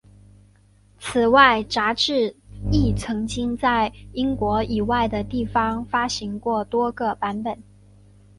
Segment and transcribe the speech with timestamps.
[0.97, 2.35] 此外杂志
[2.71, 7.61] 亦曾经在英国以外的地方发行过多个版本。